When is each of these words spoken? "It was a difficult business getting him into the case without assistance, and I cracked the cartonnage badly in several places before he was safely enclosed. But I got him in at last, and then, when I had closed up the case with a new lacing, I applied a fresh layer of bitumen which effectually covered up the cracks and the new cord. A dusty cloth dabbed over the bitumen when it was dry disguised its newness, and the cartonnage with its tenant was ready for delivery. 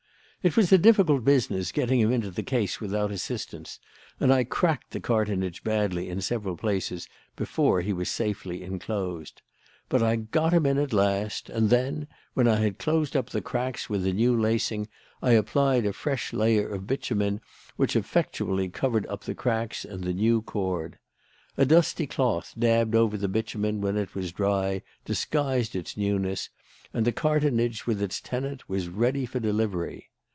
"It 0.43 0.57
was 0.57 0.71
a 0.71 0.79
difficult 0.79 1.23
business 1.23 1.71
getting 1.71 1.99
him 1.99 2.11
into 2.11 2.31
the 2.31 2.41
case 2.41 2.81
without 2.81 3.11
assistance, 3.11 3.79
and 4.19 4.33
I 4.33 4.43
cracked 4.43 4.89
the 4.89 4.99
cartonnage 4.99 5.63
badly 5.63 6.09
in 6.09 6.19
several 6.19 6.57
places 6.57 7.07
before 7.35 7.81
he 7.81 7.93
was 7.93 8.09
safely 8.09 8.63
enclosed. 8.63 9.43
But 9.87 10.01
I 10.01 10.15
got 10.15 10.51
him 10.51 10.65
in 10.65 10.79
at 10.79 10.93
last, 10.93 11.51
and 11.51 11.69
then, 11.69 12.07
when 12.33 12.47
I 12.47 12.55
had 12.55 12.79
closed 12.79 13.15
up 13.15 13.29
the 13.29 13.43
case 13.43 13.87
with 13.87 14.03
a 14.07 14.11
new 14.13 14.35
lacing, 14.35 14.87
I 15.21 15.33
applied 15.33 15.85
a 15.85 15.93
fresh 15.93 16.33
layer 16.33 16.67
of 16.69 16.87
bitumen 16.87 17.39
which 17.75 17.95
effectually 17.95 18.67
covered 18.67 19.05
up 19.05 19.25
the 19.25 19.35
cracks 19.35 19.85
and 19.85 20.03
the 20.03 20.11
new 20.13 20.41
cord. 20.41 20.97
A 21.55 21.65
dusty 21.67 22.07
cloth 22.07 22.55
dabbed 22.57 22.95
over 22.95 23.15
the 23.15 23.29
bitumen 23.29 23.79
when 23.79 23.95
it 23.95 24.15
was 24.15 24.31
dry 24.31 24.81
disguised 25.05 25.75
its 25.75 25.95
newness, 25.95 26.49
and 26.95 27.05
the 27.05 27.11
cartonnage 27.11 27.85
with 27.85 28.01
its 28.01 28.19
tenant 28.19 28.67
was 28.67 28.89
ready 28.89 29.27
for 29.27 29.39
delivery. 29.39 30.07